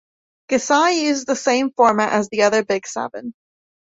[0.49, 3.35] Gosei uses the same format as the other big seven.